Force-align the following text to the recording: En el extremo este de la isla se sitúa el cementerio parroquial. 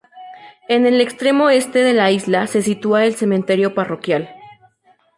En 0.67 0.87
el 0.87 0.99
extremo 0.99 1.51
este 1.51 1.77
de 1.83 1.93
la 1.93 2.09
isla 2.09 2.47
se 2.47 2.63
sitúa 2.63 3.05
el 3.05 3.13
cementerio 3.13 3.75
parroquial. 3.75 4.31